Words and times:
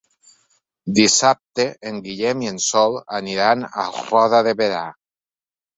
Dissabte 0.99 1.67
en 1.91 2.01
Guillem 2.07 2.43
i 2.47 2.51
en 2.55 2.59
Sol 2.71 2.99
aniran 3.21 3.69
a 3.71 3.89
Roda 4.01 4.45
de 4.51 4.61
Berà. 4.65 4.87